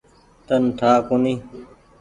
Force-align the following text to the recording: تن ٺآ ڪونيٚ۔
تن 0.47 0.61
ٺآ 0.79 0.91
ڪونيٚ۔ 1.07 1.39